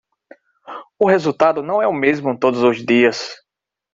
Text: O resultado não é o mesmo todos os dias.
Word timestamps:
O 0.97 1.07
resultado 1.07 1.61
não 1.61 1.79
é 1.79 1.85
o 1.87 1.93
mesmo 1.93 2.35
todos 2.35 2.63
os 2.63 2.83
dias. 2.83 3.35